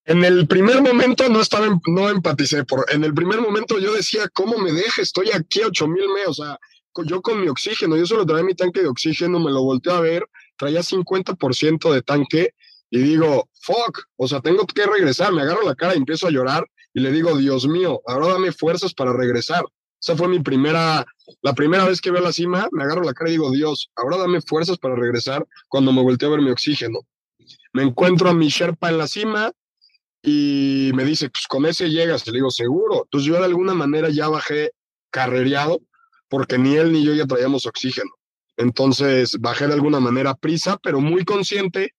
[0.06, 4.28] En el primer momento no estaba, no empaticé, por, en el primer momento yo decía,
[4.34, 5.00] ¿cómo me deja?
[5.00, 6.58] Estoy aquí a 8000 me, o sea,
[7.06, 10.00] yo con mi oxígeno, yo solo traía mi tanque de oxígeno, me lo volteé a
[10.00, 12.54] ver, traía 50% de tanque
[12.90, 16.30] y digo, fuck, o sea, tengo que regresar, me agarro la cara y empiezo a
[16.30, 19.64] llorar y le digo, Dios mío, ahora dame fuerzas para regresar.
[20.00, 21.04] Esa fue mi primera,
[21.40, 24.18] la primera vez que veo la cima, me agarro la cara y digo, Dios, ahora
[24.18, 27.00] dame fuerzas para regresar cuando me volteo a ver mi oxígeno.
[27.72, 29.50] Me encuentro a mi Sherpa en la cima
[30.26, 32.26] y me dice, pues con ese llegas.
[32.26, 33.02] Le digo, seguro.
[33.04, 34.72] Entonces yo de alguna manera ya bajé
[35.10, 35.82] carrereado
[36.28, 38.10] porque ni él ni yo ya traíamos oxígeno.
[38.56, 41.94] Entonces bajé de alguna manera prisa, pero muy consciente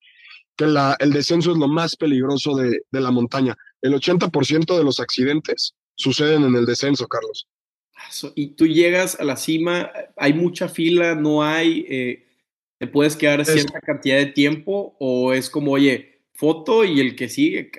[0.56, 3.56] que la, el descenso es lo más peligroso de, de la montaña.
[3.82, 7.48] El 80% de los accidentes suceden en el descenso, Carlos.
[8.36, 12.26] Y tú llegas a la cima, hay mucha fila, no hay, eh,
[12.80, 17.30] te puedes quedar cierta cantidad de tiempo o es como, oye, foto y el que
[17.30, 17.72] sigue.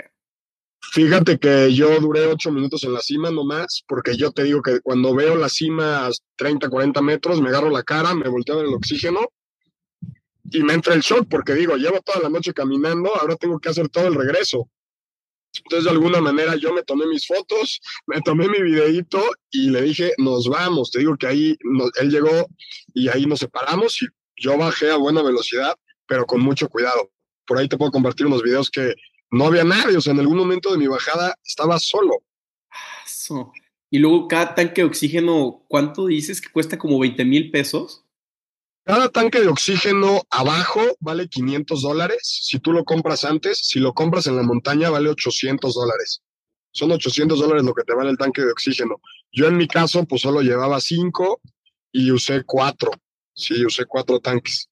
[0.92, 4.80] Fíjate que yo duré ocho minutos en la cima nomás, porque yo te digo que
[4.80, 8.74] cuando veo la cima a 30, 40 metros, me agarro la cara, me volteo el
[8.74, 9.20] oxígeno
[10.50, 13.68] y me entra el shock porque digo, llevo toda la noche caminando, ahora tengo que
[13.68, 14.68] hacer todo el regreso.
[15.58, 19.82] Entonces, de alguna manera, yo me tomé mis fotos, me tomé mi videíto y le
[19.82, 20.90] dije, nos vamos.
[20.90, 21.56] Te digo que ahí
[22.00, 22.46] él llegó
[22.94, 25.74] y ahí nos separamos y yo bajé a buena velocidad,
[26.06, 27.10] pero con mucho cuidado.
[27.46, 28.94] Por ahí te puedo compartir unos videos que
[29.30, 32.22] no había nadie, o sea, en algún momento de mi bajada estaba solo.
[33.90, 38.04] Y luego cada tanque de oxígeno, ¿cuánto dices que cuesta como 20 mil pesos?
[38.84, 42.20] Cada tanque de oxígeno abajo vale 500 dólares.
[42.22, 46.22] Si tú lo compras antes, si lo compras en la montaña vale 800 dólares.
[46.70, 49.00] Son 800 dólares lo que te vale el tanque de oxígeno.
[49.32, 51.40] Yo en mi caso, pues solo llevaba 5
[51.90, 52.90] y usé 4.
[53.34, 54.68] Sí, usé 4 tanques.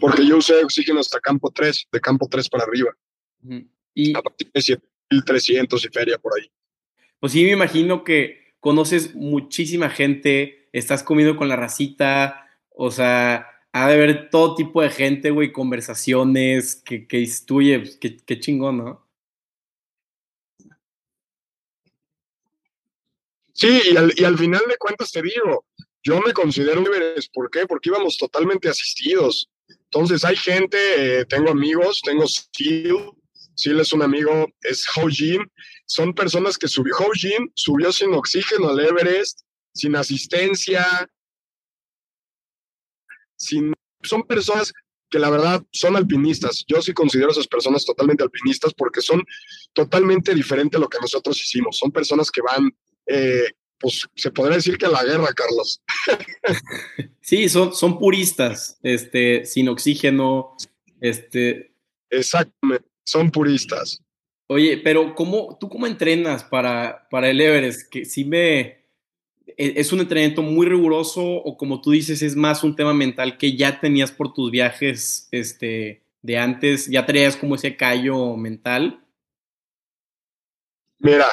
[0.00, 2.92] Porque yo usé oxígeno hasta campo 3, de campo 3 para arriba.
[3.94, 6.50] Y a partir de 7300 y feria por ahí.
[7.20, 13.48] Pues sí, me imagino que conoces muchísima gente, estás comiendo con la racita, o sea,
[13.72, 18.78] ha de haber todo tipo de gente, güey, conversaciones que, que estuye, pues, qué, chingón,
[18.78, 19.08] ¿no?
[23.54, 25.66] Sí, y al, y al, final de cuentas te digo,
[26.02, 27.28] yo me considero libres.
[27.28, 27.66] ¿Por qué?
[27.66, 29.48] Porque íbamos totalmente asistidos.
[29.68, 32.26] Entonces hay gente, eh, tengo amigos, tengo
[33.62, 35.50] Seal, Seal es un amigo, es Ho Jin,
[35.86, 39.40] son personas que subió, Ho Jin subió sin oxígeno al Everest,
[39.74, 41.08] sin asistencia,
[44.02, 44.72] son personas
[45.10, 46.64] que la verdad son alpinistas.
[46.66, 49.22] Yo sí considero a esas personas totalmente alpinistas porque son
[49.72, 51.78] totalmente diferentes a lo que nosotros hicimos.
[51.78, 52.74] Son personas que van,
[53.06, 55.82] eh, pues se podría decir que a la guerra, Carlos.
[57.24, 60.56] Sí, son, son puristas, este, sin oxígeno,
[61.00, 61.72] este.
[62.10, 64.02] Exactamente, son puristas.
[64.48, 67.90] Oye, pero ¿cómo, ¿tú cómo entrenas para, para el Everest?
[67.90, 68.82] Que sí me,
[69.56, 73.38] ¿E-, ¿Es un entrenamiento muy riguroso o como tú dices es más un tema mental
[73.38, 76.88] que ya tenías por tus viajes este, de antes?
[76.88, 79.01] ¿Ya traías como ese callo mental?
[81.04, 81.28] Mira,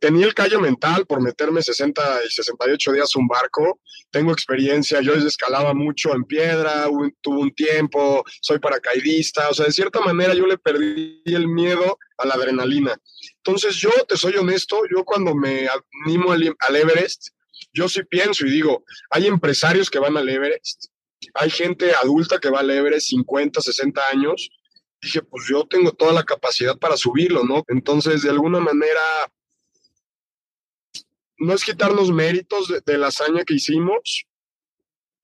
[0.00, 3.80] tenía el callo mental por meterme 60 y 68 días un barco.
[4.10, 6.86] Tengo experiencia, yo escalaba mucho en piedra,
[7.22, 11.98] tuve un tiempo, soy paracaidista, o sea, de cierta manera yo le perdí el miedo
[12.18, 12.94] a la adrenalina.
[13.38, 15.68] Entonces yo, te soy honesto, yo cuando me
[16.04, 17.28] animo al, al Everest,
[17.72, 20.88] yo sí pienso y digo, hay empresarios que van al Everest,
[21.32, 24.50] hay gente adulta que va al Everest 50, 60 años,
[25.04, 27.62] dije, pues yo tengo toda la capacidad para subirlo, ¿no?
[27.68, 29.00] Entonces, de alguna manera,
[31.38, 34.24] no es quitarnos méritos de, la hazaña que hicimos,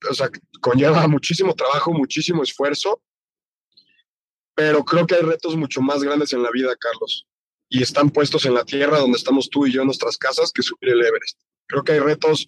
[0.09, 3.03] o sea, conlleva muchísimo trabajo, muchísimo esfuerzo,
[4.55, 7.27] pero creo que hay retos mucho más grandes en la vida, Carlos,
[7.69, 10.63] y están puestos en la tierra donde estamos tú y yo en nuestras casas que
[10.63, 11.39] subir el Everest.
[11.67, 12.47] Creo que hay retos,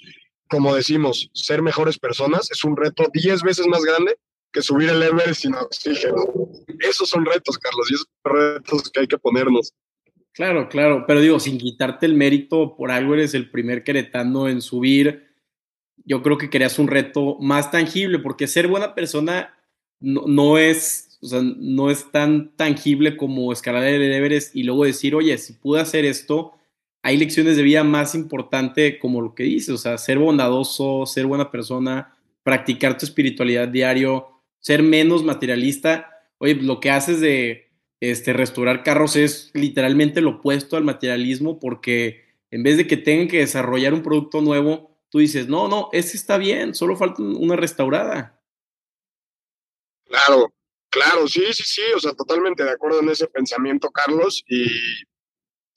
[0.49, 4.19] como decimos, ser mejores personas es un reto 10 veces más grande
[4.53, 6.25] que subir el Everest sin oxígeno.
[6.81, 9.73] Esos son retos, Carlos, y esos son retos que hay que ponernos.
[10.33, 14.63] Claro, claro, pero digo, sin quitarte el mérito, por algo eres el primer queretano en
[14.63, 15.29] subir.
[16.05, 19.55] Yo creo que querías un reto más tangible, porque ser buena persona
[20.01, 25.15] no, es, o sea, no es tan tangible como escalar el Everest y luego decir,
[25.15, 26.53] oye, si pude hacer esto,
[27.03, 31.27] hay lecciones de vida más importante como lo que dices, o sea, ser bondadoso, ser
[31.27, 34.32] buena persona, practicar tu espiritualidad diario,
[34.63, 36.09] ser menos materialista.
[36.39, 37.71] Oye, lo que haces de
[38.01, 43.29] este, restaurar carros es literalmente lo opuesto al materialismo porque en vez de que tengan
[43.29, 47.57] que desarrollar un producto nuevo, tú dices, no, no, ese está bien, solo falta una
[47.57, 48.41] restaurada.
[50.05, 50.53] Claro,
[50.91, 54.67] claro, sí, sí, sí, o sea, totalmente de acuerdo en ese pensamiento, Carlos, y,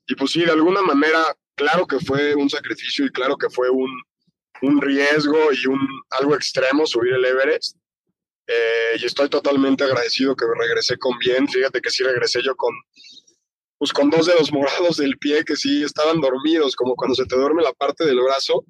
[0.08, 1.24] y pues sí, de alguna manera,
[1.56, 3.90] claro que fue un sacrificio y claro que fue un,
[4.62, 7.78] un riesgo y un algo extremo subir el Everest,
[8.48, 11.48] eh, y estoy totalmente agradecido que regresé con bien.
[11.48, 12.74] Fíjate que sí regresé yo con,
[13.78, 17.36] pues con dos dedos morados del pie que sí estaban dormidos, como cuando se te
[17.36, 18.66] duerme la parte del brazo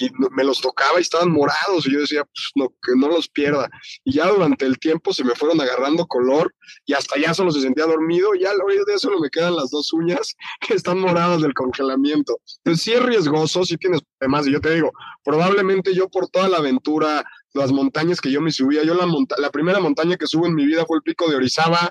[0.00, 3.28] y me los tocaba y estaban morados y yo decía, pues no, que no los
[3.28, 3.68] pierda.
[4.04, 7.62] Y ya durante el tiempo se me fueron agarrando color y hasta ya solo se
[7.62, 10.34] sentía dormido ya oído de eso me quedan las dos uñas
[10.66, 12.38] que están moradas del congelamiento.
[12.58, 14.92] Entonces sí es riesgoso, sí tienes problemas y yo te digo,
[15.24, 17.24] probablemente yo por toda la aventura,
[17.54, 19.06] las montañas que yo me subía, yo la,
[19.38, 21.90] la primera montaña que subo en mi vida fue el pico de Orizaba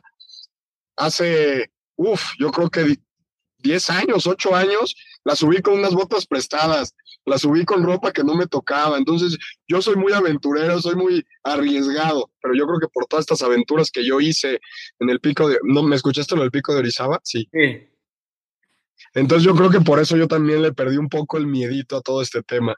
[0.95, 2.97] hace, uff, yo creo que
[3.59, 6.93] 10 años, 8 años, la subí con unas botas prestadas
[7.27, 8.97] la subí con ropa que no me tocaba.
[8.97, 9.37] Entonces,
[9.67, 13.91] yo soy muy aventurero, soy muy arriesgado, pero yo creo que por todas estas aventuras
[13.91, 14.59] que yo hice
[14.99, 15.59] en el pico de.
[15.63, 17.19] ¿No me escuchaste lo del pico de Orizaba?
[17.23, 17.49] Sí.
[19.13, 22.01] Entonces, yo creo que por eso yo también le perdí un poco el miedito a
[22.01, 22.75] todo este tema.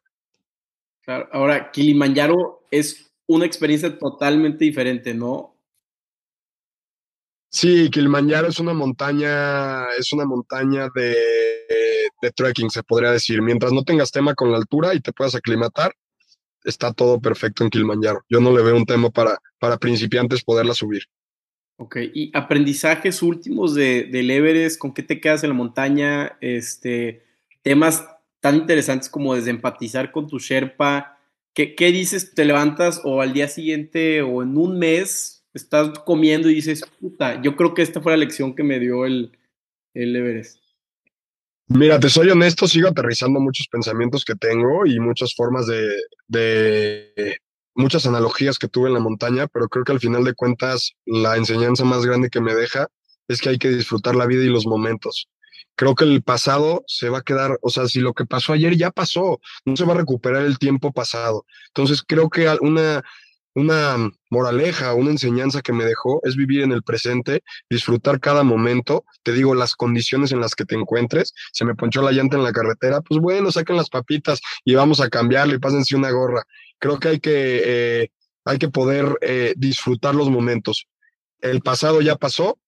[1.04, 1.30] Claro.
[1.32, 5.56] Ahora, Kilimanjaro es una experiencia totalmente diferente, ¿no?
[7.52, 11.16] Sí, Kilimanjaro es una montaña, es una montaña de,
[12.22, 13.42] de, trekking, se podría decir.
[13.42, 15.94] Mientras no tengas tema con la altura y te puedas aclimatar,
[16.64, 18.22] está todo perfecto en Kilimanjaro.
[18.30, 21.04] Yo no le veo un tema para, para principiantes poderla subir.
[21.78, 26.38] Ok, y aprendizajes últimos de, del Everest, ¿con qué te quedas en la montaña?
[26.42, 27.24] Este,
[27.62, 28.06] temas
[28.42, 31.18] tan interesantes como desempatizar con tu Sherpa.
[31.54, 32.34] ¿Qué, ¿Qué dices?
[32.34, 37.42] ¿Te levantas o al día siguiente o en un mes estás comiendo y dices, puta,
[37.42, 39.38] yo creo que esta fue la lección que me dio el,
[39.94, 40.59] el Everest.
[41.70, 45.88] Mira, te soy honesto, sigo aterrizando muchos pensamientos que tengo y muchas formas de,
[46.28, 47.38] de,
[47.76, 51.38] muchas analogías que tuve en la montaña, pero creo que al final de cuentas la
[51.38, 52.88] enseñanza más grande que me deja
[53.28, 55.30] es que hay que disfrutar la vida y los momentos.
[55.76, 58.76] Creo que el pasado se va a quedar, o sea, si lo que pasó ayer
[58.76, 61.46] ya pasó, no se va a recuperar el tiempo pasado.
[61.68, 63.04] Entonces creo que una,
[63.56, 69.06] una moraleja, una enseñanza que me dejó es vivir en el presente, disfrutar cada momento.
[69.24, 71.34] Te digo, las condiciones en las que te encuentres.
[71.52, 75.02] Se me ponchó la llanta en la carretera, pues bueno, saquen las papitas y vamos
[75.02, 76.44] a cambiarle y pásense una gorra.
[76.80, 78.12] Creo que hay que, eh,
[78.46, 80.88] hay que poder eh, disfrutar los momentos.
[81.42, 82.60] El pasado ya pasó,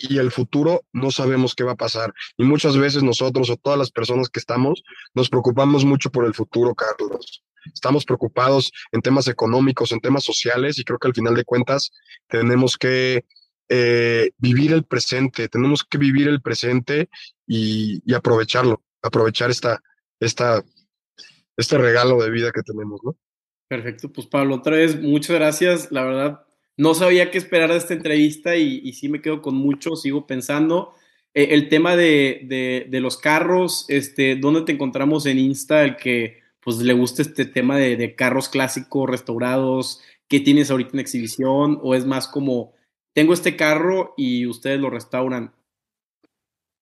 [0.00, 2.14] y el futuro no sabemos qué va a pasar.
[2.36, 6.34] Y muchas veces nosotros o todas las personas que estamos nos preocupamos mucho por el
[6.34, 11.34] futuro, Carlos estamos preocupados en temas económicos, en temas sociales y creo que al final
[11.34, 11.90] de cuentas
[12.28, 13.24] tenemos que
[13.68, 17.08] eh, vivir el presente, tenemos que vivir el presente
[17.46, 19.82] y, aprovecharlo, aprovechar esta,
[20.20, 20.64] esta,
[21.56, 23.16] este regalo de vida que tenemos, ¿no?
[23.68, 26.48] Perfecto, pues Pablo, otra vez muchas gracias, la verdad
[26.78, 30.94] no sabía qué esperar de esta entrevista y, sí me quedo con mucho, sigo pensando.
[31.34, 35.82] Eh, el tema de, de, de, los carros, este, ¿dónde te encontramos en Insta?
[35.82, 41.00] El que pues le gusta este tema de, carros clásicos, restaurados, ¿qué tienes ahorita en
[41.00, 41.78] exhibición?
[41.80, 42.74] ¿O es más como,
[43.14, 45.54] tengo este carro y ustedes lo restauran?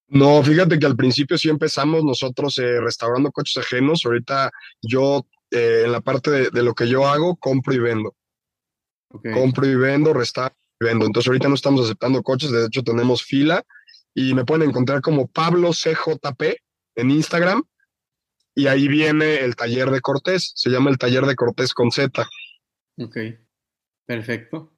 [0.08, 4.04] No, fíjate que al principio sí empezamos nosotros eh, restaurando coches ajenos.
[4.04, 4.50] Ahorita
[4.82, 8.16] yo, eh, en la parte de, lo que yo hago, compro y vendo.
[9.34, 11.06] Compro y vendo, restauro y vendo.
[11.06, 13.64] Entonces ahorita no estamos aceptando coches, de hecho tenemos fila
[14.12, 16.42] y me pueden encontrar como Pablo CJP
[16.96, 17.62] en Instagram
[18.56, 22.26] y ahí viene el taller de Cortés, se llama el taller de Cortés con Z.
[22.98, 23.16] Ok,
[24.06, 24.72] perfecto.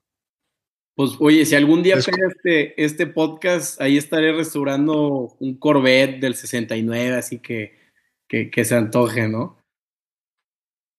[0.96, 2.08] Pues oye, si algún día es...
[2.08, 7.78] este, este podcast, ahí estaré restaurando un Corvette del 69, así que,
[8.26, 9.57] que, se antoje, ¿no?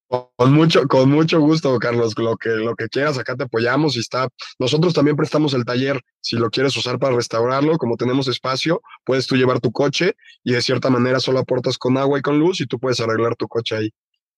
[0.09, 2.17] Con mucho, con mucho gusto, Carlos.
[2.17, 4.27] Lo que, lo que quieras, acá te apoyamos y está.
[4.57, 6.01] Nosotros también prestamos el taller.
[6.19, 10.53] Si lo quieres usar para restaurarlo, como tenemos espacio, puedes tú llevar tu coche y
[10.53, 13.47] de cierta manera solo aportas con agua y con luz y tú puedes arreglar tu
[13.47, 13.93] coche ahí.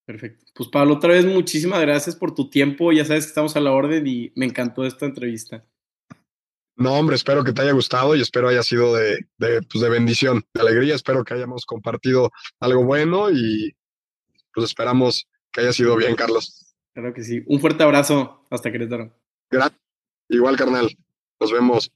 [0.05, 0.45] Perfecto.
[0.53, 2.91] Pues Pablo, otra vez muchísimas gracias por tu tiempo.
[2.91, 5.65] Ya sabes que estamos a la orden y me encantó esta entrevista.
[6.75, 9.89] No, hombre, espero que te haya gustado y espero haya sido de, de, pues de
[9.89, 10.95] bendición, de alegría.
[10.95, 13.73] Espero que hayamos compartido algo bueno y
[14.53, 16.75] pues esperamos que haya sido bien, Carlos.
[16.93, 17.43] Claro que sí.
[17.47, 18.45] Un fuerte abrazo.
[18.49, 19.13] Hasta Querétaro.
[19.49, 19.79] Gracias.
[20.29, 20.89] Igual, carnal.
[21.39, 21.91] Nos vemos.